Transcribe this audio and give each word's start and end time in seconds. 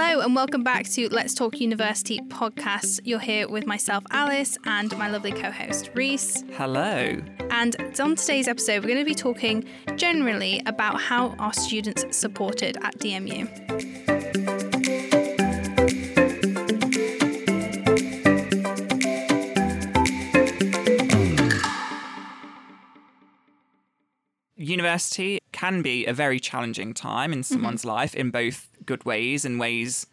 Hello, 0.00 0.20
and 0.20 0.32
welcome 0.36 0.62
back 0.62 0.84
to 0.90 1.08
Let's 1.08 1.34
Talk 1.34 1.60
University 1.60 2.20
podcast. 2.28 3.00
You're 3.02 3.18
here 3.18 3.48
with 3.48 3.66
myself, 3.66 4.04
Alice, 4.12 4.56
and 4.64 4.96
my 4.96 5.08
lovely 5.10 5.32
co 5.32 5.50
host, 5.50 5.90
Reese. 5.92 6.44
Hello. 6.52 7.20
And 7.50 7.98
on 7.98 8.14
today's 8.14 8.46
episode, 8.46 8.84
we're 8.84 8.90
going 8.90 9.00
to 9.00 9.04
be 9.04 9.16
talking 9.16 9.64
generally 9.96 10.62
about 10.66 11.00
how 11.00 11.30
our 11.40 11.52
students 11.52 12.16
supported 12.16 12.76
at 12.84 12.96
DMU. 13.00 13.48
University 24.56 25.40
can 25.50 25.82
be 25.82 26.06
a 26.06 26.12
very 26.12 26.38
challenging 26.38 26.94
time 26.94 27.32
in 27.32 27.42
someone's 27.42 27.80
mm-hmm. 27.80 27.90
life 27.90 28.14
in 28.14 28.30
both 28.30 28.68
good 28.88 29.04
ways 29.04 29.44
and 29.44 29.60
ways 29.60 30.06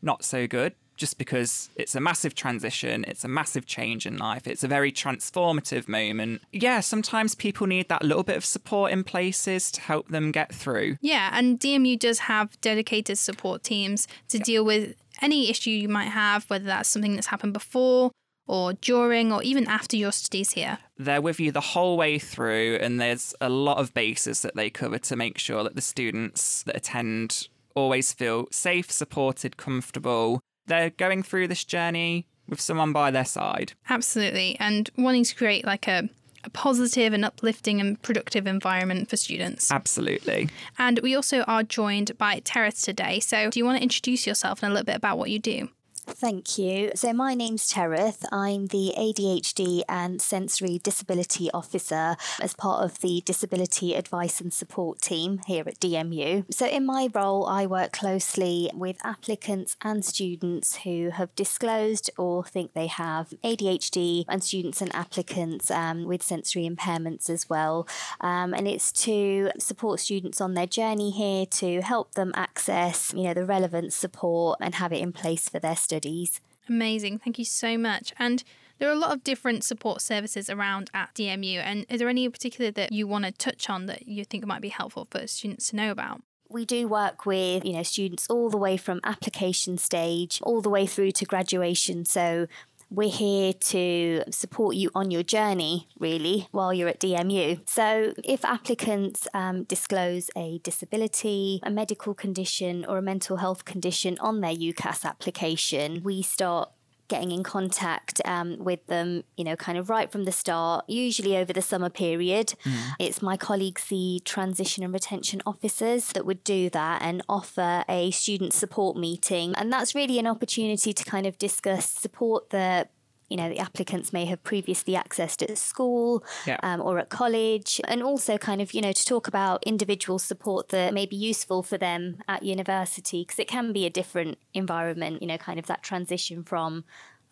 not 0.00 0.24
so 0.24 0.46
good 0.46 0.72
just 0.96 1.16
because 1.16 1.70
it's 1.76 1.94
a 1.94 2.00
massive 2.00 2.34
transition, 2.34 3.06
it's 3.08 3.24
a 3.24 3.28
massive 3.28 3.64
change 3.64 4.04
in 4.04 4.18
life, 4.18 4.46
it's 4.46 4.62
a 4.62 4.68
very 4.68 4.92
transformative 4.92 5.88
moment. 5.88 6.42
Yeah, 6.52 6.80
sometimes 6.80 7.34
people 7.34 7.66
need 7.66 7.88
that 7.88 8.04
little 8.04 8.22
bit 8.22 8.36
of 8.36 8.44
support 8.44 8.92
in 8.92 9.02
places 9.02 9.72
to 9.72 9.80
help 9.80 10.08
them 10.08 10.30
get 10.30 10.54
through. 10.54 10.98
Yeah, 11.00 11.30
and 11.32 11.58
DMU 11.58 11.98
does 11.98 12.18
have 12.20 12.60
dedicated 12.60 13.16
support 13.16 13.62
teams 13.62 14.06
to 14.28 14.36
yeah. 14.36 14.44
deal 14.44 14.64
with 14.64 14.94
any 15.22 15.48
issue 15.48 15.70
you 15.70 15.88
might 15.88 16.10
have, 16.10 16.44
whether 16.50 16.66
that's 16.66 16.90
something 16.90 17.14
that's 17.14 17.28
happened 17.28 17.54
before 17.54 18.12
or 18.46 18.74
during 18.74 19.32
or 19.32 19.42
even 19.42 19.66
after 19.68 19.96
your 19.96 20.12
studies 20.12 20.52
here? 20.52 20.78
They're 20.98 21.22
with 21.22 21.40
you 21.40 21.50
the 21.50 21.60
whole 21.60 21.96
way 21.96 22.18
through, 22.18 22.78
and 22.82 23.00
there's 23.00 23.34
a 23.40 23.48
lot 23.48 23.78
of 23.78 23.94
bases 23.94 24.42
that 24.42 24.54
they 24.54 24.68
cover 24.68 24.98
to 24.98 25.16
make 25.16 25.38
sure 25.38 25.62
that 25.62 25.76
the 25.76 25.80
students 25.80 26.62
that 26.64 26.76
attend 26.76 27.48
always 27.74 28.12
feel 28.12 28.46
safe, 28.50 28.90
supported, 28.90 29.56
comfortable. 29.56 30.40
They're 30.66 30.90
going 30.90 31.22
through 31.22 31.48
this 31.48 31.64
journey 31.64 32.26
with 32.48 32.60
someone 32.60 32.92
by 32.92 33.10
their 33.10 33.24
side. 33.24 33.72
Absolutely. 33.88 34.56
And 34.60 34.90
wanting 34.96 35.24
to 35.24 35.34
create 35.34 35.64
like 35.64 35.88
a 35.88 36.08
a 36.44 36.50
positive 36.50 37.12
and 37.12 37.24
uplifting 37.24 37.80
and 37.80 38.00
productive 38.00 38.46
environment 38.46 39.10
for 39.10 39.16
students. 39.16 39.70
Absolutely. 39.70 40.48
And 40.78 40.98
we 41.02 41.14
also 41.14 41.42
are 41.42 41.62
joined 41.62 42.16
by 42.18 42.40
Terith 42.40 42.82
today. 42.82 43.20
So, 43.20 43.50
do 43.50 43.58
you 43.58 43.64
want 43.64 43.78
to 43.78 43.82
introduce 43.82 44.26
yourself 44.26 44.62
and 44.62 44.70
a 44.70 44.74
little 44.74 44.86
bit 44.86 44.96
about 44.96 45.18
what 45.18 45.30
you 45.30 45.38
do? 45.38 45.68
Thank 46.12 46.58
you. 46.58 46.90
So, 46.94 47.12
my 47.12 47.34
name's 47.34 47.72
Terith. 47.72 48.24
I'm 48.32 48.66
the 48.66 48.92
ADHD 48.98 49.82
and 49.88 50.20
Sensory 50.20 50.78
Disability 50.78 51.50
Officer 51.52 52.16
as 52.40 52.52
part 52.52 52.84
of 52.84 53.00
the 53.00 53.22
Disability 53.24 53.94
Advice 53.94 54.40
and 54.40 54.52
Support 54.52 55.00
team 55.00 55.40
here 55.46 55.64
at 55.66 55.80
DMU. 55.80 56.52
So, 56.52 56.66
in 56.66 56.84
my 56.84 57.08
role, 57.14 57.46
I 57.46 57.64
work 57.64 57.92
closely 57.92 58.70
with 58.74 58.96
applicants 59.04 59.76
and 59.82 60.04
students 60.04 60.78
who 60.78 61.10
have 61.10 61.34
disclosed 61.36 62.10
or 62.18 62.44
think 62.44 62.74
they 62.74 62.88
have 62.88 63.32
ADHD, 63.44 64.24
and 64.28 64.42
students 64.42 64.82
and 64.82 64.94
applicants 64.94 65.70
um, 65.70 66.04
with 66.04 66.22
sensory 66.22 66.68
impairments 66.68 67.30
as 67.30 67.48
well. 67.48 67.86
Um, 68.20 68.52
and 68.52 68.66
it's 68.66 68.92
to 69.04 69.50
support 69.58 70.00
students 70.00 70.40
on 70.40 70.54
their 70.54 70.66
journey 70.66 71.10
here 71.10 71.46
to 71.46 71.80
help 71.82 72.14
them 72.14 72.32
access, 72.34 73.14
you 73.14 73.22
know, 73.22 73.34
the 73.34 73.46
relevant 73.46 73.92
support 73.92 74.58
and 74.60 74.74
have 74.74 74.92
it 74.92 75.00
in 75.00 75.12
place 75.12 75.48
for 75.48 75.58
their 75.58 75.76
studies 75.76 75.99
studies. 76.00 76.40
Amazing. 76.68 77.18
Thank 77.18 77.38
you 77.38 77.44
so 77.44 77.76
much. 77.76 78.12
And 78.18 78.42
there 78.78 78.88
are 78.88 78.92
a 78.92 78.98
lot 78.98 79.12
of 79.12 79.24
different 79.24 79.64
support 79.64 80.00
services 80.00 80.48
around 80.48 80.90
at 80.94 81.14
DMU. 81.14 81.58
And 81.58 81.84
is 81.88 81.98
there 81.98 82.08
any 82.08 82.24
in 82.24 82.32
particular 82.32 82.70
that 82.72 82.92
you 82.92 83.06
want 83.06 83.24
to 83.26 83.32
touch 83.32 83.68
on 83.68 83.86
that 83.86 84.08
you 84.08 84.24
think 84.24 84.46
might 84.46 84.62
be 84.62 84.70
helpful 84.70 85.06
for 85.10 85.26
students 85.26 85.70
to 85.70 85.76
know 85.76 85.90
about? 85.90 86.22
we 86.52 86.64
do 86.64 86.88
work 86.88 87.26
with 87.26 87.64
you 87.64 87.72
know 87.72 87.82
students 87.84 88.26
all 88.28 88.50
the 88.50 88.56
way 88.56 88.76
from 88.76 88.98
application 89.04 89.78
stage 89.78 90.40
all 90.42 90.60
the 90.60 90.68
way 90.68 90.84
through 90.84 91.12
to 91.12 91.24
graduation 91.24 92.04
so 92.04 92.48
we're 92.90 93.08
here 93.08 93.52
to 93.52 94.24
support 94.30 94.74
you 94.74 94.90
on 94.94 95.10
your 95.10 95.22
journey, 95.22 95.88
really, 95.98 96.48
while 96.50 96.74
you're 96.74 96.88
at 96.88 97.00
DMU. 97.00 97.68
So, 97.68 98.12
if 98.24 98.44
applicants 98.44 99.28
um, 99.32 99.64
disclose 99.64 100.28
a 100.36 100.58
disability, 100.64 101.60
a 101.62 101.70
medical 101.70 102.14
condition, 102.14 102.84
or 102.84 102.98
a 102.98 103.02
mental 103.02 103.36
health 103.36 103.64
condition 103.64 104.18
on 104.18 104.40
their 104.40 104.54
UCAS 104.54 105.04
application, 105.04 106.02
we 106.02 106.22
start 106.22 106.70
getting 107.10 107.32
in 107.32 107.42
contact 107.42 108.22
um, 108.24 108.56
with 108.58 108.86
them, 108.86 109.24
you 109.36 109.44
know, 109.44 109.56
kind 109.56 109.76
of 109.76 109.90
right 109.90 110.10
from 110.10 110.24
the 110.24 110.32
start, 110.32 110.88
usually 110.88 111.36
over 111.36 111.52
the 111.52 111.60
summer 111.60 111.90
period. 111.90 112.54
Mm. 112.64 112.92
It's 112.98 113.20
my 113.20 113.36
colleagues, 113.36 113.84
the 113.88 114.22
transition 114.24 114.82
and 114.82 114.94
retention 114.94 115.42
officers, 115.44 116.12
that 116.12 116.24
would 116.24 116.42
do 116.44 116.70
that 116.70 117.02
and 117.02 117.22
offer 117.28 117.84
a 117.88 118.10
student 118.12 118.54
support 118.54 118.96
meeting. 118.96 119.54
And 119.56 119.70
that's 119.70 119.94
really 119.94 120.18
an 120.18 120.26
opportunity 120.26 120.92
to 120.92 121.04
kind 121.04 121.26
of 121.26 121.36
discuss 121.36 121.90
support 121.90 122.50
that 122.50 122.90
you 123.30 123.36
know 123.36 123.48
the 123.48 123.58
applicants 123.58 124.12
may 124.12 124.26
have 124.26 124.42
previously 124.42 124.94
accessed 124.94 125.42
at 125.48 125.56
school 125.56 126.22
yeah. 126.46 126.58
um, 126.62 126.80
or 126.80 126.98
at 126.98 127.08
college 127.08 127.80
and 127.88 128.02
also 128.02 128.36
kind 128.36 128.60
of 128.60 128.74
you 128.74 128.82
know 128.82 128.92
to 128.92 129.04
talk 129.06 129.26
about 129.26 129.62
individual 129.64 130.18
support 130.18 130.68
that 130.68 130.92
may 130.92 131.06
be 131.06 131.16
useful 131.16 131.62
for 131.62 131.78
them 131.78 132.18
at 132.28 132.42
university 132.42 133.22
because 133.22 133.38
it 133.38 133.48
can 133.48 133.72
be 133.72 133.86
a 133.86 133.90
different 133.90 134.36
environment 134.52 135.22
you 135.22 135.28
know 135.28 135.38
kind 135.38 135.58
of 135.58 135.66
that 135.66 135.82
transition 135.82 136.42
from 136.42 136.84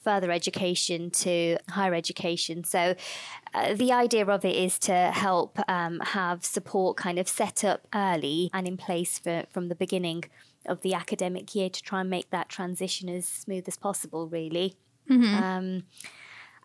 further 0.02 0.30
education 0.30 1.10
to 1.10 1.58
higher 1.68 1.92
education. 1.92 2.64
So, 2.64 2.94
uh, 3.52 3.74
the 3.74 3.92
idea 3.92 4.24
of 4.26 4.44
it 4.44 4.56
is 4.56 4.78
to 4.80 5.10
help 5.12 5.58
um, 5.68 6.00
have 6.00 6.44
support 6.44 6.96
kind 6.96 7.18
of 7.18 7.28
set 7.28 7.64
up 7.64 7.86
early 7.94 8.48
and 8.54 8.66
in 8.66 8.76
place 8.76 9.18
for, 9.18 9.44
from 9.50 9.68
the 9.68 9.74
beginning 9.74 10.24
of 10.66 10.82
the 10.82 10.94
academic 10.94 11.54
year 11.54 11.68
to 11.68 11.82
try 11.82 12.00
and 12.00 12.10
make 12.10 12.30
that 12.30 12.48
transition 12.48 13.08
as 13.08 13.26
smooth 13.26 13.64
as 13.66 13.76
possible, 13.76 14.28
really. 14.28 14.76
Mm-hmm. 15.10 15.42
Um, 15.42 15.82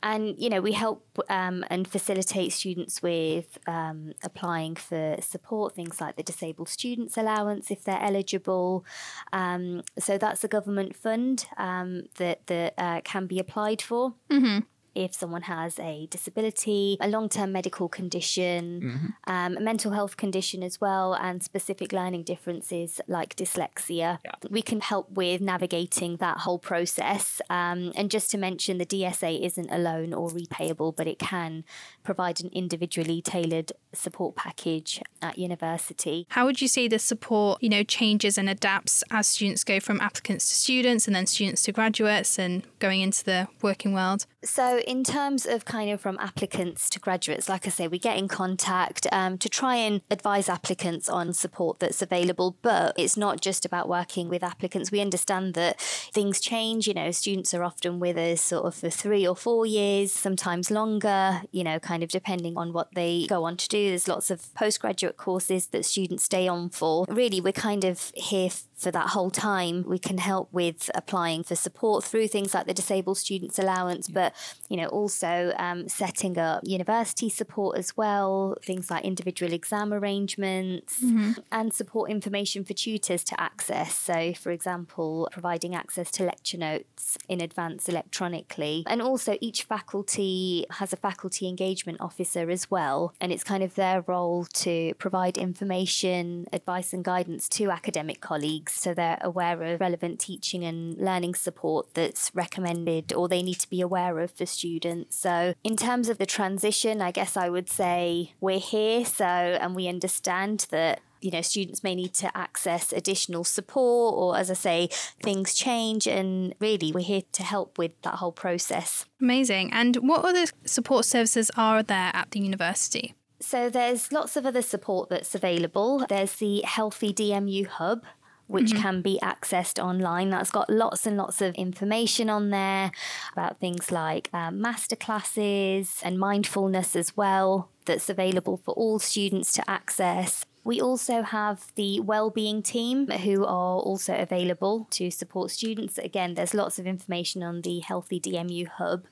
and 0.03 0.35
you 0.37 0.49
know 0.49 0.59
we 0.59 0.73
help 0.73 1.17
um, 1.29 1.63
and 1.69 1.87
facilitate 1.87 2.51
students 2.51 3.01
with 3.01 3.57
um, 3.67 4.11
applying 4.21 4.75
for 4.75 5.15
support 5.21 5.73
things 5.73 6.01
like 6.01 6.17
the 6.17 6.23
disabled 6.23 6.67
students 6.67 7.17
allowance 7.17 7.71
if 7.71 7.83
they're 7.85 8.01
eligible. 8.01 8.85
Um, 9.31 9.83
so 9.97 10.17
that's 10.17 10.43
a 10.43 10.49
government 10.49 10.95
fund 10.95 11.45
um, 11.57 12.03
that 12.17 12.45
that 12.47 12.73
uh, 12.77 13.01
can 13.05 13.27
be 13.27 13.39
applied 13.39 13.81
for. 13.81 14.13
Mm-hmm 14.29 14.59
if 14.95 15.13
someone 15.13 15.43
has 15.43 15.79
a 15.79 16.07
disability, 16.07 16.97
a 17.01 17.07
long 17.07 17.29
term 17.29 17.51
medical 17.51 17.89
condition, 17.89 18.81
mm-hmm. 18.81 19.31
um, 19.33 19.57
a 19.57 19.59
mental 19.59 19.91
health 19.91 20.17
condition 20.17 20.63
as 20.63 20.79
well, 20.79 21.13
and 21.13 21.43
specific 21.43 21.91
learning 21.91 22.23
differences 22.23 23.01
like 23.07 23.35
dyslexia. 23.35 24.19
Yeah. 24.23 24.31
We 24.49 24.61
can 24.61 24.81
help 24.81 25.11
with 25.11 25.41
navigating 25.41 26.17
that 26.17 26.39
whole 26.39 26.59
process. 26.59 27.41
Um, 27.49 27.91
and 27.95 28.09
just 28.11 28.31
to 28.31 28.37
mention, 28.37 28.77
the 28.77 28.85
DSA 28.85 29.41
isn't 29.41 29.69
a 29.71 29.77
loan 29.77 30.13
or 30.13 30.29
repayable, 30.29 30.95
but 30.95 31.07
it 31.07 31.19
can 31.19 31.63
provide 32.03 32.41
an 32.41 32.49
individually 32.53 33.21
tailored 33.21 33.71
support 33.93 34.35
package 34.35 35.01
at 35.21 35.37
university. 35.37 36.25
How 36.29 36.45
would 36.45 36.61
you 36.61 36.67
say 36.67 36.87
the 36.87 36.99
support, 36.99 37.61
you 37.61 37.69
know, 37.69 37.83
changes 37.83 38.37
and 38.37 38.49
adapts 38.49 39.03
as 39.11 39.27
students 39.27 39.63
go 39.63 39.79
from 39.79 40.01
applicants 40.01 40.49
to 40.49 40.55
students 40.55 41.07
and 41.07 41.15
then 41.15 41.25
students 41.25 41.63
to 41.63 41.71
graduates 41.71 42.37
and 42.37 42.63
going 42.79 43.01
into 43.01 43.23
the 43.23 43.47
working 43.61 43.93
world? 43.93 44.25
So, 44.43 44.79
in 44.79 45.03
terms 45.03 45.45
of 45.45 45.65
kind 45.65 45.89
of 45.89 46.01
from 46.01 46.17
applicants 46.19 46.89
to 46.91 46.99
graduates, 46.99 47.47
like 47.47 47.65
I 47.65 47.69
say, 47.69 47.87
we 47.87 47.99
get 47.99 48.17
in 48.17 48.27
contact 48.27 49.07
um, 49.11 49.37
to 49.37 49.49
try 49.49 49.75
and 49.75 50.01
advise 50.11 50.49
applicants 50.49 51.07
on 51.07 51.33
support 51.33 51.79
that's 51.79 52.01
available. 52.01 52.57
But 52.61 52.95
it's 52.97 53.15
not 53.15 53.41
just 53.41 53.65
about 53.65 53.87
working 53.87 54.29
with 54.29 54.43
applicants. 54.43 54.91
We 54.91 54.99
understand 54.99 55.53
that 55.53 55.79
things 55.79 56.39
change. 56.39 56.87
You 56.87 56.93
know, 56.93 57.11
students 57.11 57.53
are 57.53 57.63
often 57.63 57.99
with 57.99 58.17
us 58.17 58.41
sort 58.41 58.65
of 58.65 58.75
for 58.75 58.89
three 58.89 59.25
or 59.25 59.35
four 59.35 59.65
years, 59.65 60.11
sometimes 60.11 60.69
longer, 60.69 61.41
you 61.51 61.63
know, 61.63 61.79
kind 61.79 62.03
of 62.03 62.09
depending 62.09 62.57
on 62.57 62.73
what 62.73 62.93
they 62.95 63.25
go 63.27 63.45
on 63.45 63.57
to 63.57 63.67
do. 63.67 63.89
There's 63.89 64.07
lots 64.07 64.29
of 64.29 64.53
postgraduate 64.53 65.17
courses 65.17 65.67
that 65.67 65.85
students 65.85 66.23
stay 66.25 66.47
on 66.47 66.69
for. 66.69 67.05
Really, 67.07 67.39
we're 67.39 67.53
kind 67.53 67.83
of 67.83 68.11
here 68.15 68.49
for 68.83 68.91
that 68.91 69.09
whole 69.09 69.31
time. 69.31 69.83
We 69.87 69.97
can 69.97 70.17
help 70.17 70.49
with 70.51 70.91
applying 70.93 71.43
for 71.43 71.55
support 71.55 72.03
through 72.03 72.27
things 72.27 72.53
like 72.53 72.67
the 72.67 72.73
Disabled 72.73 73.17
Students 73.17 73.57
Allowance, 73.57 74.07
but 74.09 74.35
you 74.69 74.77
know 74.77 74.87
also 74.87 75.53
um, 75.57 75.87
setting 75.87 76.37
up 76.37 76.61
university 76.63 77.29
support 77.29 77.77
as 77.77 77.95
well, 77.95 78.57
things 78.61 78.91
like 78.91 79.05
individual 79.05 79.53
exam 79.53 79.93
arrangements 79.93 81.01
mm-hmm. 81.01 81.31
and 81.51 81.73
support 81.73 82.11
information 82.11 82.63
for 82.63 82.73
tutors 82.73 83.23
to 83.23 83.39
access. 83.39 83.95
So, 83.95 84.33
for 84.33 84.51
example, 84.51 85.29
providing 85.31 85.73
access 85.75 86.11
to 86.11 86.23
lecture 86.23 86.57
notes 86.57 87.17
in 87.29 87.41
advance 87.41 87.87
electronically, 87.87 88.83
and 88.87 89.01
also 89.01 89.37
each 89.39 89.63
faculty 89.63 90.65
has 90.71 90.91
a 90.91 90.97
faculty 90.97 91.47
engagement 91.47 92.01
officer 92.01 92.49
as 92.49 92.69
well, 92.69 93.13
and 93.21 93.31
it's 93.31 93.43
kind 93.43 93.63
of 93.63 93.75
their 93.75 94.01
role 94.01 94.45
to 94.45 94.93
provide 94.95 95.37
information, 95.37 96.45
advice, 96.51 96.91
and 96.91 97.05
guidance 97.05 97.47
to 97.47 97.71
academic 97.71 98.19
colleagues 98.19 98.72
so 98.73 98.93
they're 98.93 99.19
aware 99.21 99.61
of 99.61 99.79
relevant 99.79 100.19
teaching 100.19 100.63
and 100.63 100.97
learning 100.97 101.35
support 101.35 101.93
that's 101.93 102.31
recommended 102.33 103.13
or 103.13 103.27
they 103.27 103.43
need 103.43 103.59
to 103.59 103.69
be 103.69 103.81
aware 103.81 104.19
of 104.19 104.31
for 104.31 104.45
students. 104.45 105.15
So, 105.15 105.53
in 105.63 105.75
terms 105.75 106.09
of 106.09 106.17
the 106.17 106.25
transition, 106.25 107.01
I 107.01 107.11
guess 107.11 107.37
I 107.37 107.49
would 107.49 107.69
say 107.69 108.33
we're 108.39 108.59
here, 108.59 109.05
so 109.05 109.25
and 109.25 109.75
we 109.75 109.87
understand 109.87 110.67
that 110.71 111.01
you 111.23 111.31
know, 111.31 111.41
students 111.41 111.83
may 111.83 111.95
need 111.95 112.13
to 112.13 112.37
access 112.37 112.91
additional 112.91 113.45
support 113.45 114.15
or, 114.15 114.37
as 114.37 114.51
I 114.51 114.55
say, 114.55 114.89
things 115.21 115.53
change. 115.53 116.05
And 116.05 116.53
really, 116.59 116.91
we're 116.91 116.99
here 116.99 117.21
to 117.31 117.43
help 117.43 117.77
with 117.77 117.99
that 118.01 118.15
whole 118.15 118.33
process. 118.33 119.05
Amazing. 119.21 119.71
And 119.71 119.95
what 119.97 120.25
other 120.25 120.45
support 120.65 121.05
services 121.05 121.49
are 121.55 121.81
there 121.81 122.11
at 122.13 122.31
the 122.31 122.41
university? 122.41 123.15
So 123.39 123.69
there's 123.69 124.11
lots 124.11 124.37
of 124.37 124.45
other 124.45 124.61
support 124.61 125.09
that's 125.09 125.35
available. 125.35 126.05
There's 126.07 126.35
the 126.35 126.61
Healthy 126.61 127.13
DMU 127.13 127.67
Hub, 127.67 128.03
which 128.47 128.71
mm-hmm. 128.71 128.81
can 128.81 129.01
be 129.01 129.19
accessed 129.21 129.83
online. 129.83 130.29
That's 130.29 130.51
got 130.51 130.69
lots 130.69 131.05
and 131.05 131.17
lots 131.17 131.41
of 131.41 131.55
information 131.55 132.29
on 132.29 132.49
there 132.49 132.91
about 133.31 133.59
things 133.59 133.91
like 133.91 134.29
um, 134.33 134.59
masterclasses 134.59 136.01
and 136.03 136.19
mindfulness 136.19 136.95
as 136.95 137.15
well, 137.15 137.69
that's 137.85 138.09
available 138.09 138.57
for 138.57 138.73
all 138.73 138.99
students 138.99 139.51
to 139.53 139.69
access. 139.69 140.45
We 140.65 140.79
also 140.79 141.23
have 141.23 141.73
the 141.75 141.99
wellbeing 141.99 142.63
team 142.63 143.07
who 143.07 143.43
are 143.43 143.79
also 143.79 144.15
available 144.15 144.87
to 144.91 145.11
support 145.11 145.51
students. 145.51 145.97
Again, 145.97 146.35
there's 146.35 146.53
lots 146.53 146.79
of 146.79 146.87
information 146.87 147.43
on 147.43 147.61
the 147.61 147.79
Healthy 147.79 148.21
DMU 148.21 148.67
Hub, 148.67 149.05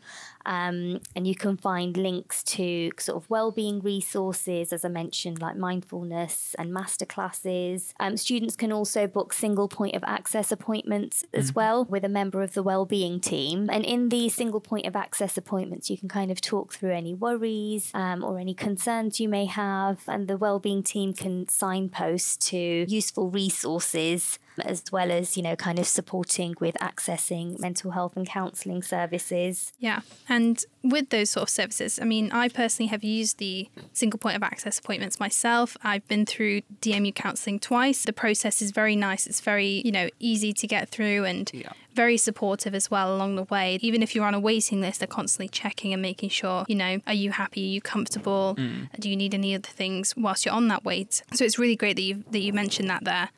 um, 0.45 1.01
and 1.15 1.27
you 1.27 1.35
can 1.35 1.57
find 1.57 1.95
links 1.97 2.43
to 2.43 2.91
sort 2.97 3.21
of 3.21 3.29
wellbeing 3.29 3.81
resources, 3.81 4.73
as 4.73 4.85
I 4.85 4.89
mentioned, 4.89 5.41
like 5.41 5.55
mindfulness 5.55 6.55
and 6.57 6.71
masterclasses. 6.71 7.93
Um, 7.99 8.17
students 8.17 8.55
can 8.55 8.71
also 8.71 9.07
book 9.07 9.33
single 9.33 9.67
point 9.67 9.95
of 9.95 10.03
access 10.05 10.51
appointments 10.51 11.23
as 11.33 11.51
mm. 11.51 11.55
well 11.55 11.85
with 11.85 12.03
a 12.03 12.09
member 12.09 12.41
of 12.41 12.53
the 12.53 12.63
wellbeing 12.63 13.19
team. 13.19 13.69
And 13.71 13.85
in 13.85 14.09
these 14.09 14.35
single 14.35 14.61
point 14.61 14.85
of 14.85 14.95
access 14.95 15.37
appointments, 15.37 15.89
you 15.89 15.97
can 15.97 16.09
kind 16.09 16.31
of 16.31 16.41
talk 16.41 16.73
through 16.73 16.93
any 16.93 17.13
worries 17.13 17.91
um, 17.93 18.23
or 18.23 18.39
any 18.39 18.53
concerns 18.53 19.19
you 19.19 19.29
may 19.29 19.45
have, 19.45 20.01
and 20.07 20.27
the 20.27 20.37
wellbeing 20.37 20.83
team 20.83 21.13
can 21.13 21.47
signpost 21.47 22.41
to 22.49 22.85
useful 22.87 23.29
resources 23.29 24.39
as 24.63 24.83
well 24.91 25.11
as, 25.11 25.37
you 25.37 25.43
know, 25.43 25.55
kind 25.55 25.79
of 25.79 25.87
supporting 25.87 26.55
with 26.59 26.75
accessing 26.75 27.59
mental 27.59 27.91
health 27.91 28.15
and 28.15 28.27
counselling 28.27 28.83
services. 28.83 29.73
Yeah. 29.79 30.01
And 30.27 30.63
with 30.83 31.09
those 31.09 31.29
sort 31.29 31.43
of 31.43 31.49
services, 31.49 31.99
I 32.01 32.05
mean, 32.05 32.31
I 32.31 32.49
personally 32.49 32.89
have 32.89 33.03
used 33.03 33.37
the 33.37 33.69
single 33.93 34.17
point 34.17 34.35
of 34.35 34.43
access 34.43 34.79
appointments 34.79 35.19
myself. 35.19 35.77
I've 35.83 36.07
been 36.07 36.25
through 36.25 36.61
DMU 36.81 37.13
counselling 37.13 37.59
twice. 37.59 38.03
The 38.03 38.13
process 38.13 38.61
is 38.61 38.71
very 38.71 38.95
nice. 38.95 39.27
It's 39.27 39.41
very, 39.41 39.81
you 39.85 39.91
know, 39.91 40.09
easy 40.19 40.53
to 40.53 40.67
get 40.67 40.89
through 40.89 41.25
and 41.25 41.49
yeah. 41.53 41.71
very 41.93 42.17
supportive 42.17 42.75
as 42.75 42.89
well 42.89 43.15
along 43.15 43.35
the 43.35 43.43
way. 43.43 43.79
Even 43.81 44.01
if 44.03 44.15
you're 44.15 44.25
on 44.25 44.33
a 44.33 44.39
waiting 44.39 44.81
list, 44.81 44.99
they're 44.99 45.07
constantly 45.07 45.49
checking 45.49 45.93
and 45.93 46.01
making 46.01 46.29
sure, 46.29 46.65
you 46.67 46.75
know, 46.75 46.99
are 47.07 47.13
you 47.13 47.31
happy? 47.31 47.61
Are 47.63 47.73
you 47.73 47.81
comfortable? 47.81 48.55
Mm. 48.57 48.89
Do 48.99 49.09
you 49.09 49.15
need 49.15 49.33
any 49.33 49.55
other 49.55 49.67
things 49.67 50.15
whilst 50.17 50.45
you're 50.45 50.55
on 50.55 50.67
that 50.69 50.83
wait? 50.83 51.23
So 51.33 51.45
it's 51.45 51.59
really 51.59 51.75
great 51.75 51.95
that 51.95 52.01
you 52.01 52.23
that 52.31 52.39
you 52.39 52.53
mentioned 52.53 52.89
that 52.89 53.03
there. 53.03 53.29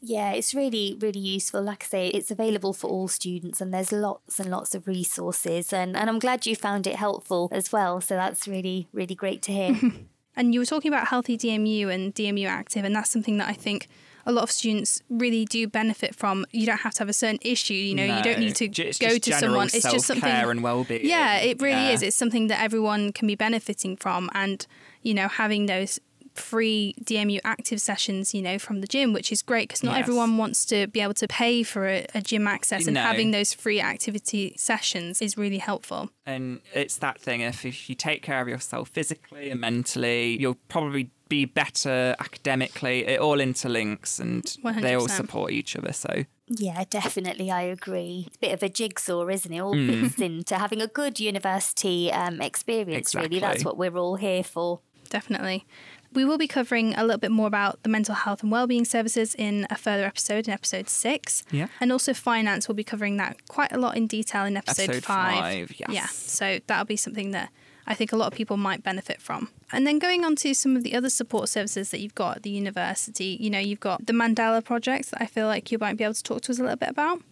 Yeah, 0.00 0.32
it's 0.32 0.54
really, 0.54 0.96
really 1.00 1.20
useful. 1.20 1.62
Like 1.62 1.84
I 1.84 1.86
say, 1.86 2.08
it's 2.08 2.30
available 2.30 2.72
for 2.72 2.88
all 2.88 3.08
students 3.08 3.60
and 3.60 3.72
there's 3.74 3.92
lots 3.92 4.38
and 4.38 4.50
lots 4.50 4.74
of 4.74 4.86
resources. 4.86 5.72
And, 5.72 5.96
and 5.96 6.08
I'm 6.08 6.18
glad 6.18 6.46
you 6.46 6.54
found 6.54 6.86
it 6.86 6.96
helpful 6.96 7.48
as 7.52 7.72
well. 7.72 8.00
So 8.00 8.14
that's 8.14 8.46
really, 8.46 8.88
really 8.92 9.14
great 9.14 9.42
to 9.42 9.52
hear. 9.52 9.76
and 10.36 10.54
you 10.54 10.60
were 10.60 10.66
talking 10.66 10.92
about 10.92 11.08
Healthy 11.08 11.36
DMU 11.36 11.92
and 11.92 12.14
DMU 12.14 12.46
Active, 12.46 12.84
and 12.84 12.94
that's 12.94 13.10
something 13.10 13.38
that 13.38 13.48
I 13.48 13.54
think 13.54 13.88
a 14.24 14.32
lot 14.32 14.42
of 14.42 14.50
students 14.50 15.02
really 15.08 15.44
do 15.44 15.66
benefit 15.66 16.14
from. 16.14 16.44
You 16.52 16.66
don't 16.66 16.80
have 16.80 16.94
to 16.94 17.00
have 17.00 17.08
a 17.08 17.14
certain 17.14 17.38
issue, 17.42 17.74
you 17.74 17.94
know, 17.94 18.06
no, 18.06 18.18
you 18.18 18.22
don't 18.22 18.38
need 18.38 18.56
to 18.56 18.68
go 18.68 19.18
to 19.18 19.32
someone. 19.32 19.68
It's 19.72 19.90
just 19.90 20.06
something 20.06 20.30
and 20.30 20.62
well-being. 20.62 21.06
Yeah, 21.06 21.38
it 21.38 21.60
really 21.60 21.74
yeah. 21.80 21.90
is. 21.90 22.02
It's 22.02 22.16
something 22.16 22.48
that 22.48 22.62
everyone 22.62 23.12
can 23.12 23.26
be 23.26 23.34
benefiting 23.34 23.96
from 23.96 24.30
and 24.34 24.66
you 25.02 25.14
know, 25.14 25.28
having 25.28 25.66
those 25.66 25.98
free 26.38 26.94
DMU 27.02 27.40
active 27.44 27.80
sessions, 27.80 28.34
you 28.34 28.42
know, 28.42 28.58
from 28.58 28.80
the 28.80 28.86
gym, 28.86 29.12
which 29.12 29.32
is 29.32 29.42
great 29.42 29.68
because 29.68 29.82
not 29.82 29.96
yes. 29.96 30.02
everyone 30.02 30.38
wants 30.38 30.64
to 30.66 30.86
be 30.88 31.00
able 31.00 31.14
to 31.14 31.28
pay 31.28 31.62
for 31.62 31.86
a, 31.88 32.06
a 32.14 32.20
gym 32.20 32.46
access, 32.46 32.86
and 32.86 32.94
no. 32.94 33.00
having 33.00 33.30
those 33.30 33.52
free 33.52 33.80
activity 33.80 34.54
sessions 34.56 35.20
is 35.20 35.36
really 35.36 35.58
helpful. 35.58 36.10
And 36.26 36.60
it's 36.74 36.96
that 36.98 37.20
thing 37.20 37.40
if, 37.40 37.64
if 37.64 37.88
you 37.88 37.94
take 37.94 38.22
care 38.22 38.40
of 38.40 38.48
yourself 38.48 38.88
physically 38.88 39.50
and 39.50 39.60
mentally, 39.60 40.38
you'll 40.38 40.58
probably 40.68 41.10
be 41.28 41.44
better 41.44 42.14
academically. 42.20 43.06
It 43.06 43.20
all 43.20 43.38
interlinks 43.38 44.18
and 44.18 44.42
100%. 44.42 44.82
they 44.82 44.94
all 44.94 45.08
support 45.08 45.52
each 45.52 45.76
other. 45.76 45.92
So 45.92 46.24
yeah, 46.48 46.84
definitely. 46.88 47.50
I 47.50 47.62
agree. 47.62 48.24
It's 48.26 48.36
a 48.36 48.40
bit 48.40 48.52
of 48.52 48.62
a 48.62 48.68
jigsaw, 48.68 49.28
isn't 49.28 49.52
it? 49.52 49.60
All 49.60 49.74
mm. 49.74 50.02
fits 50.02 50.20
into 50.20 50.56
having 50.56 50.80
a 50.80 50.86
good 50.86 51.20
university 51.20 52.10
um, 52.10 52.40
experience, 52.40 53.08
exactly. 53.08 53.28
really. 53.28 53.40
That's 53.40 53.64
what 53.64 53.76
we're 53.76 53.96
all 53.96 54.16
here 54.16 54.42
for. 54.42 54.80
Definitely. 55.10 55.66
We 56.12 56.24
will 56.24 56.38
be 56.38 56.48
covering 56.48 56.94
a 56.94 57.02
little 57.02 57.18
bit 57.18 57.30
more 57.30 57.46
about 57.46 57.82
the 57.82 57.88
mental 57.88 58.14
health 58.14 58.42
and 58.42 58.50
wellbeing 58.50 58.84
services 58.84 59.34
in 59.34 59.66
a 59.70 59.76
further 59.76 60.04
episode, 60.04 60.48
in 60.48 60.54
episode 60.54 60.88
six. 60.88 61.44
Yeah. 61.50 61.68
And 61.80 61.92
also 61.92 62.14
finance, 62.14 62.66
we'll 62.66 62.74
be 62.76 62.84
covering 62.84 63.18
that 63.18 63.46
quite 63.48 63.72
a 63.72 63.78
lot 63.78 63.96
in 63.96 64.06
detail 64.06 64.44
in 64.44 64.56
episode, 64.56 64.84
episode 64.84 65.04
five. 65.04 65.38
five 65.38 65.72
yes. 65.78 65.90
Yeah. 65.90 66.06
So 66.06 66.58
that'll 66.66 66.86
be 66.86 66.96
something 66.96 67.32
that 67.32 67.50
I 67.86 67.94
think 67.94 68.12
a 68.12 68.16
lot 68.16 68.26
of 68.26 68.34
people 68.34 68.58
might 68.58 68.82
benefit 68.82 69.20
from. 69.20 69.48
And 69.72 69.86
then 69.86 69.98
going 69.98 70.24
on 70.24 70.36
to 70.36 70.54
some 70.54 70.76
of 70.76 70.82
the 70.82 70.94
other 70.94 71.08
support 71.08 71.48
services 71.48 71.90
that 71.90 72.00
you've 72.00 72.14
got 72.14 72.36
at 72.36 72.42
the 72.42 72.50
university, 72.50 73.36
you 73.40 73.48
know, 73.48 73.58
you've 73.58 73.80
got 73.80 74.06
the 74.06 74.12
Mandala 74.12 74.62
projects 74.62 75.08
that 75.10 75.22
I 75.22 75.26
feel 75.26 75.46
like 75.46 75.72
you 75.72 75.78
might 75.78 75.96
be 75.96 76.04
able 76.04 76.14
to 76.14 76.22
talk 76.22 76.42
to 76.42 76.52
us 76.52 76.58
a 76.58 76.62
little 76.62 76.76
bit 76.76 76.90
about. 76.90 77.22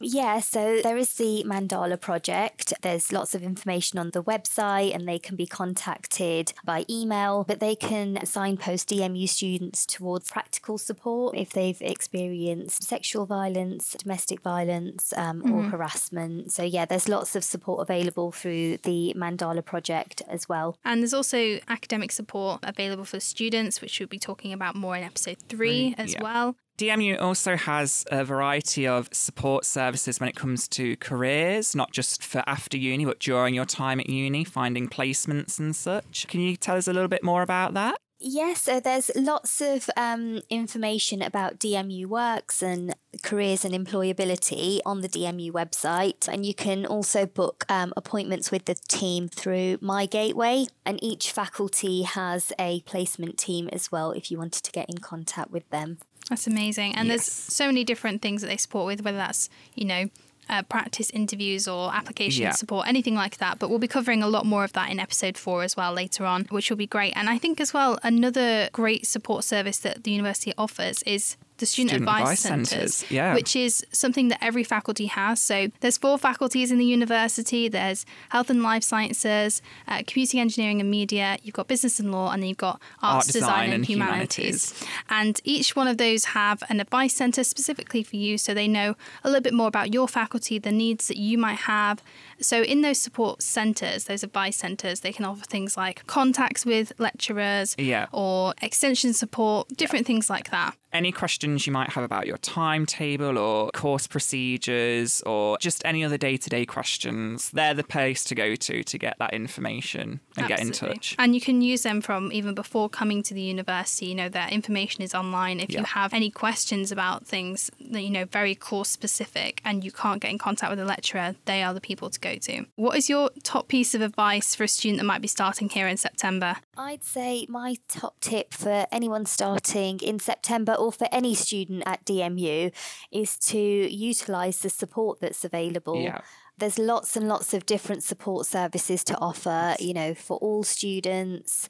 Yeah, 0.00 0.40
so 0.40 0.80
there 0.82 0.96
is 0.96 1.14
the 1.14 1.44
Mandala 1.46 2.00
project. 2.00 2.72
There's 2.80 3.12
lots 3.12 3.34
of 3.34 3.42
information 3.42 3.98
on 3.98 4.10
the 4.10 4.22
website 4.22 4.94
and 4.94 5.06
they 5.06 5.18
can 5.18 5.36
be 5.36 5.46
contacted 5.46 6.54
by 6.64 6.86
email, 6.88 7.44
but 7.46 7.60
they 7.60 7.74
can 7.76 8.24
signpost 8.24 8.88
DMU 8.88 9.28
students 9.28 9.84
towards 9.84 10.30
practical 10.30 10.78
support 10.78 11.36
if 11.36 11.50
they've 11.50 11.80
experienced 11.82 12.82
sexual 12.82 13.26
violence, 13.26 13.94
domestic 13.98 14.40
violence, 14.40 15.12
um, 15.16 15.42
mm-hmm. 15.42 15.52
or 15.52 15.62
harassment. 15.64 16.50
So, 16.50 16.62
yeah, 16.62 16.86
there's 16.86 17.08
lots 17.08 17.36
of 17.36 17.44
support 17.44 17.82
available 17.82 18.32
through 18.32 18.78
the 18.78 19.12
Mandala 19.16 19.62
project 19.62 20.22
as 20.28 20.48
well. 20.48 20.76
And 20.82 21.02
there's 21.02 21.14
also 21.14 21.58
academic 21.68 22.10
support 22.10 22.60
available 22.62 23.04
for 23.04 23.20
students, 23.20 23.82
which 23.82 24.00
we'll 24.00 24.08
be 24.08 24.18
talking 24.18 24.54
about 24.54 24.76
more 24.76 24.96
in 24.96 25.04
episode 25.04 25.38
three 25.48 25.94
as 25.98 26.14
yeah. 26.14 26.22
well. 26.22 26.56
DMU 26.80 27.20
also 27.20 27.56
has 27.56 28.06
a 28.10 28.24
variety 28.24 28.88
of 28.88 29.10
support 29.12 29.66
services 29.66 30.18
when 30.18 30.30
it 30.30 30.34
comes 30.34 30.66
to 30.68 30.96
careers, 30.96 31.76
not 31.76 31.92
just 31.92 32.24
for 32.24 32.42
after 32.46 32.78
uni, 32.78 33.04
but 33.04 33.18
during 33.18 33.54
your 33.54 33.66
time 33.66 34.00
at 34.00 34.08
uni, 34.08 34.44
finding 34.44 34.88
placements 34.88 35.58
and 35.58 35.76
such. 35.76 36.26
Can 36.28 36.40
you 36.40 36.56
tell 36.56 36.78
us 36.78 36.88
a 36.88 36.94
little 36.94 37.08
bit 37.08 37.22
more 37.22 37.42
about 37.42 37.74
that? 37.74 38.00
Yes, 38.18 38.62
so 38.62 38.80
there's 38.80 39.10
lots 39.14 39.60
of 39.60 39.90
um, 39.94 40.40
information 40.48 41.20
about 41.20 41.58
DMU 41.58 42.06
works 42.06 42.62
and 42.62 42.94
careers 43.22 43.62
and 43.62 43.74
employability 43.74 44.80
on 44.86 45.02
the 45.02 45.08
DMU 45.08 45.50
website. 45.52 46.28
And 46.28 46.46
you 46.46 46.54
can 46.54 46.86
also 46.86 47.26
book 47.26 47.64
um, 47.68 47.92
appointments 47.94 48.50
with 48.50 48.64
the 48.64 48.74
team 48.88 49.28
through 49.28 49.78
My 49.82 50.06
Gateway. 50.06 50.66
And 50.86 51.02
each 51.02 51.30
faculty 51.30 52.02
has 52.02 52.52
a 52.58 52.80
placement 52.82 53.36
team 53.38 53.68
as 53.70 53.92
well 53.92 54.12
if 54.12 54.30
you 54.30 54.38
wanted 54.38 54.64
to 54.64 54.72
get 54.72 54.88
in 54.88 54.98
contact 54.98 55.50
with 55.50 55.68
them. 55.68 55.98
That's 56.30 56.46
amazing. 56.46 56.94
And 56.94 57.08
yes. 57.08 57.16
there's 57.16 57.26
so 57.26 57.66
many 57.66 57.84
different 57.84 58.22
things 58.22 58.40
that 58.40 58.48
they 58.48 58.56
support 58.56 58.86
with, 58.86 59.04
whether 59.04 59.18
that's, 59.18 59.50
you 59.74 59.84
know, 59.84 60.06
uh, 60.48 60.62
practice 60.62 61.10
interviews 61.10 61.68
or 61.68 61.94
application 61.94 62.42
yeah. 62.42 62.52
support, 62.52 62.88
anything 62.88 63.14
like 63.14 63.36
that. 63.38 63.58
But 63.58 63.68
we'll 63.68 63.78
be 63.78 63.88
covering 63.88 64.22
a 64.22 64.28
lot 64.28 64.46
more 64.46 64.64
of 64.64 64.72
that 64.72 64.90
in 64.90 64.98
episode 64.98 65.36
four 65.36 65.62
as 65.62 65.76
well 65.76 65.92
later 65.92 66.24
on, 66.24 66.46
which 66.50 66.70
will 66.70 66.76
be 66.76 66.86
great. 66.86 67.12
And 67.16 67.28
I 67.28 67.36
think 67.36 67.60
as 67.60 67.74
well, 67.74 67.98
another 68.02 68.68
great 68.72 69.06
support 69.06 69.44
service 69.44 69.78
that 69.78 70.04
the 70.04 70.10
university 70.10 70.52
offers 70.56 71.02
is 71.02 71.36
the 71.60 71.66
student, 71.66 71.90
student 71.90 72.08
advice, 72.08 72.22
advice 72.22 72.40
centres, 72.40 72.94
centres 72.96 73.10
yeah. 73.10 73.34
which 73.34 73.54
is 73.54 73.86
something 73.92 74.28
that 74.28 74.42
every 74.42 74.64
faculty 74.64 75.06
has. 75.06 75.40
So 75.40 75.68
there's 75.80 75.96
four 75.96 76.18
faculties 76.18 76.72
in 76.72 76.78
the 76.78 76.84
university. 76.84 77.68
There's 77.68 78.04
health 78.30 78.50
and 78.50 78.62
life 78.62 78.82
sciences, 78.82 79.62
uh, 79.86 79.98
computing 79.98 80.40
engineering 80.40 80.80
and 80.80 80.90
media. 80.90 81.38
You've 81.42 81.54
got 81.54 81.68
business 81.68 82.00
and 82.00 82.10
law, 82.10 82.32
and 82.32 82.42
then 82.42 82.48
you've 82.48 82.58
got 82.58 82.80
arts, 83.02 83.28
Art, 83.28 83.32
design, 83.32 83.40
design, 83.40 83.64
and, 83.64 83.74
and 83.74 83.86
humanities. 83.86 84.72
humanities. 84.72 84.88
And 85.08 85.40
each 85.44 85.76
one 85.76 85.86
of 85.86 85.98
those 85.98 86.24
have 86.26 86.62
an 86.68 86.80
advice 86.80 87.14
centre 87.14 87.44
specifically 87.44 88.02
for 88.02 88.16
you, 88.16 88.38
so 88.38 88.54
they 88.54 88.68
know 88.68 88.96
a 89.22 89.28
little 89.28 89.42
bit 89.42 89.54
more 89.54 89.68
about 89.68 89.92
your 89.94 90.08
faculty, 90.08 90.58
the 90.58 90.72
needs 90.72 91.08
that 91.08 91.18
you 91.18 91.38
might 91.38 91.60
have. 91.60 92.02
So 92.40 92.62
in 92.62 92.80
those 92.80 92.98
support 92.98 93.42
centres, 93.42 94.04
those 94.04 94.22
advice 94.22 94.56
centres, 94.56 95.00
they 95.00 95.12
can 95.12 95.24
offer 95.24 95.44
things 95.44 95.76
like 95.76 96.06
contacts 96.06 96.64
with 96.64 96.92
lecturers, 96.98 97.74
yeah. 97.78 98.06
or 98.12 98.54
extension 98.62 99.12
support, 99.12 99.68
different 99.76 100.04
yeah. 100.04 100.14
things 100.14 100.30
like 100.30 100.50
that 100.50 100.74
any 100.92 101.12
questions 101.12 101.66
you 101.66 101.72
might 101.72 101.90
have 101.90 102.04
about 102.04 102.26
your 102.26 102.38
timetable 102.38 103.38
or 103.38 103.70
course 103.70 104.06
procedures 104.06 105.22
or 105.22 105.58
just 105.58 105.82
any 105.84 106.04
other 106.04 106.16
day 106.16 106.36
to 106.36 106.50
day 106.50 106.66
questions, 106.66 107.50
they're 107.50 107.74
the 107.74 107.84
place 107.84 108.24
to 108.24 108.34
go 108.34 108.54
to 108.54 108.82
to 108.82 108.98
get 108.98 109.16
that 109.18 109.32
information 109.32 110.20
and 110.36 110.50
Absolutely. 110.50 110.56
get 110.56 110.60
in 110.60 110.72
touch. 110.72 111.16
And 111.18 111.34
you 111.34 111.40
can 111.40 111.62
use 111.62 111.82
them 111.82 112.00
from 112.00 112.32
even 112.32 112.54
before 112.54 112.88
coming 112.88 113.22
to 113.24 113.34
the 113.34 113.40
university. 113.40 114.06
You 114.06 114.14
know, 114.14 114.28
that 114.30 114.52
information 114.52 115.02
is 115.02 115.14
online. 115.14 115.60
If 115.60 115.70
yeah. 115.70 115.80
you 115.80 115.84
have 115.84 116.12
any 116.12 116.30
questions 116.30 116.90
about 116.92 117.26
things 117.26 117.70
that, 117.90 118.02
you 118.02 118.10
know, 118.10 118.24
very 118.24 118.54
course 118.54 118.88
specific 118.88 119.60
and 119.64 119.84
you 119.84 119.92
can't 119.92 120.20
get 120.20 120.30
in 120.30 120.38
contact 120.38 120.70
with 120.70 120.80
a 120.80 120.84
lecturer, 120.84 121.34
they 121.44 121.62
are 121.62 121.74
the 121.74 121.80
people 121.80 122.10
to 122.10 122.20
go 122.20 122.36
to. 122.36 122.66
What 122.76 122.96
is 122.96 123.08
your 123.08 123.30
top 123.42 123.68
piece 123.68 123.94
of 123.94 124.00
advice 124.00 124.54
for 124.54 124.64
a 124.64 124.68
student 124.68 125.00
that 125.00 125.06
might 125.06 125.22
be 125.22 125.28
starting 125.28 125.68
here 125.68 125.86
in 125.86 125.96
September? 125.96 126.56
I'd 126.80 127.04
say 127.04 127.44
my 127.46 127.76
top 127.88 128.18
tip 128.20 128.54
for 128.54 128.86
anyone 128.90 129.26
starting 129.26 130.00
in 130.00 130.18
September 130.18 130.72
or 130.72 130.90
for 130.90 131.06
any 131.12 131.34
student 131.34 131.82
at 131.84 132.06
DMU 132.06 132.72
is 133.12 133.38
to 133.50 133.58
utilise 133.58 134.60
the 134.60 134.70
support 134.70 135.20
that's 135.20 135.44
available. 135.44 136.00
Yeah. 136.00 136.22
There's 136.56 136.78
lots 136.78 137.16
and 137.16 137.28
lots 137.28 137.52
of 137.52 137.66
different 137.66 138.02
support 138.02 138.46
services 138.46 139.04
to 139.04 139.18
offer, 139.18 139.76
you 139.78 139.92
know, 139.92 140.14
for 140.14 140.38
all 140.38 140.62
students. 140.62 141.68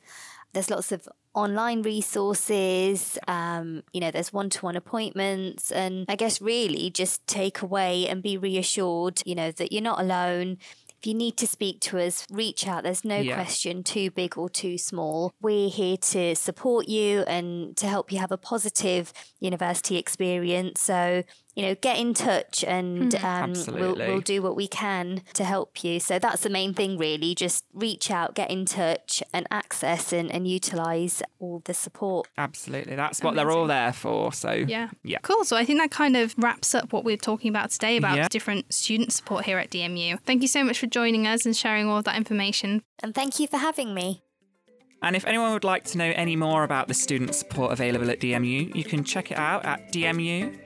There's 0.52 0.70
lots 0.70 0.92
of 0.92 1.08
online 1.34 1.82
resources, 1.82 3.18
um, 3.26 3.82
you 3.92 4.00
know, 4.00 4.12
there's 4.12 4.32
one 4.32 4.50
to 4.50 4.64
one 4.64 4.76
appointments. 4.76 5.72
And 5.72 6.06
I 6.08 6.14
guess 6.14 6.40
really 6.40 6.88
just 6.88 7.26
take 7.26 7.62
away 7.62 8.06
and 8.06 8.22
be 8.22 8.36
reassured, 8.36 9.22
you 9.26 9.34
know, 9.34 9.50
that 9.50 9.72
you're 9.72 9.82
not 9.82 10.00
alone. 10.00 10.58
If 11.00 11.06
you 11.06 11.14
need 11.14 11.38
to 11.38 11.46
speak 11.46 11.80
to 11.82 11.98
us, 11.98 12.26
reach 12.30 12.66
out. 12.68 12.82
There's 12.82 13.06
no 13.06 13.20
Yeah. 13.20 13.34
question 13.34 13.82
too 13.82 14.10
big 14.10 14.36
or 14.36 14.50
too 14.50 14.76
small. 14.76 15.32
We're 15.40 15.70
here 15.70 15.96
to 15.96 16.36
support 16.36 16.88
you 16.88 17.22
and 17.22 17.74
to 17.78 17.86
help 17.86 18.12
you 18.12 18.18
have 18.18 18.30
a 18.30 18.36
positive 18.36 19.14
university 19.40 19.96
experience. 19.96 20.82
So, 20.82 21.22
you 21.54 21.62
know, 21.62 21.74
get 21.74 21.98
in 21.98 22.14
touch 22.14 22.64
and 22.64 23.14
um, 23.16 23.52
we'll, 23.68 23.96
we'll 23.96 24.20
do 24.20 24.40
what 24.42 24.56
we 24.56 24.68
can 24.68 25.22
to 25.34 25.44
help 25.44 25.82
you. 25.82 25.98
So 26.00 26.18
that's 26.18 26.42
the 26.42 26.50
main 26.50 26.74
thing, 26.74 26.96
really. 26.96 27.34
Just 27.34 27.64
reach 27.74 28.10
out, 28.10 28.34
get 28.34 28.50
in 28.50 28.64
touch, 28.66 29.22
and 29.32 29.46
access 29.50 30.12
and, 30.12 30.30
and 30.30 30.46
utilize 30.46 31.22
all 31.38 31.62
the 31.64 31.74
support. 31.74 32.28
Absolutely. 32.38 32.94
That's 32.96 33.22
what 33.22 33.34
they're 33.34 33.50
all 33.50 33.66
there 33.66 33.92
for. 33.92 34.32
So, 34.32 34.52
Yeah. 34.52 34.90
Yeah. 35.02 35.18
Cool. 35.22 35.44
So 35.44 35.56
I 35.56 35.64
think 35.64 35.80
that 35.80 35.90
kind 35.90 36.16
of 36.16 36.34
wraps 36.38 36.74
up 36.74 36.92
what 36.92 37.04
we're 37.04 37.16
talking 37.16 37.48
about 37.48 37.70
today 37.70 37.96
about 37.96 38.16
Yeah. 38.16 38.28
different 38.28 38.72
student 38.72 39.12
support 39.12 39.44
here 39.44 39.58
at 39.58 39.70
DMU. 39.70 40.18
Thank 40.24 40.42
you 40.42 40.48
so 40.48 40.62
much 40.64 40.78
for 40.78 40.86
joining 40.86 41.26
us 41.26 41.44
and 41.44 41.56
sharing 41.56 41.86
all 41.88 41.98
of 41.98 42.04
that 42.04 42.16
information. 42.16 42.82
And 43.02 43.14
thank 43.14 43.40
you 43.40 43.46
for 43.46 43.56
having 43.58 43.94
me. 43.94 44.22
And 45.02 45.16
if 45.16 45.26
anyone 45.26 45.52
would 45.52 45.64
like 45.64 45.84
to 45.84 45.98
know 45.98 46.12
any 46.14 46.36
more 46.36 46.64
about 46.64 46.88
the 46.88 46.94
student 46.94 47.34
support 47.34 47.72
available 47.72 48.10
at 48.10 48.20
DMU, 48.20 48.74
you 48.74 48.84
can 48.84 49.02
check 49.02 49.30
it 49.30 49.38
out 49.38 49.64
at 49.64 49.92
dmu.ac.uk 49.92 50.62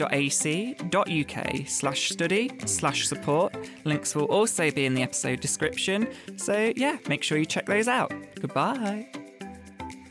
slash 1.68 2.10
study 2.10 2.50
slash 2.66 3.06
support. 3.06 3.54
Links 3.84 4.14
will 4.14 4.24
also 4.24 4.70
be 4.70 4.86
in 4.86 4.94
the 4.94 5.02
episode 5.02 5.40
description. 5.40 6.08
So 6.36 6.72
yeah, 6.76 6.98
make 7.08 7.22
sure 7.22 7.38
you 7.38 7.46
check 7.46 7.66
those 7.66 7.88
out. 7.88 8.12
Goodbye. 8.40 9.08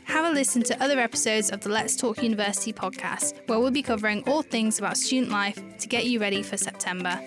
Have 0.04 0.26
a 0.26 0.30
listen 0.30 0.62
to 0.64 0.82
other 0.82 1.00
episodes 1.00 1.50
of 1.50 1.60
the 1.60 1.70
Let's 1.70 1.96
Talk 1.96 2.22
University 2.22 2.72
podcast, 2.72 3.34
where 3.48 3.58
we'll 3.58 3.72
be 3.72 3.82
covering 3.82 4.22
all 4.28 4.42
things 4.42 4.78
about 4.78 4.96
student 4.96 5.32
life 5.32 5.58
to 5.78 5.88
get 5.88 6.06
you 6.06 6.20
ready 6.20 6.42
for 6.42 6.56
September. 6.56 7.20